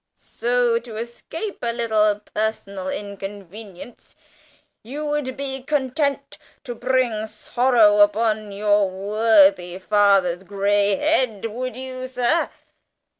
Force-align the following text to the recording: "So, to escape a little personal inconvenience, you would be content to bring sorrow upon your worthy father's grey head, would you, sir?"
"So, 0.17 0.79
to 0.79 0.97
escape 0.97 1.59
a 1.61 1.71
little 1.71 2.21
personal 2.33 2.89
inconvenience, 2.89 4.15
you 4.81 5.05
would 5.05 5.37
be 5.37 5.61
content 5.61 6.39
to 6.63 6.73
bring 6.73 7.27
sorrow 7.27 7.99
upon 7.99 8.51
your 8.51 8.89
worthy 8.89 9.77
father's 9.77 10.41
grey 10.41 10.95
head, 10.95 11.45
would 11.45 11.75
you, 11.75 12.07
sir?" 12.07 12.49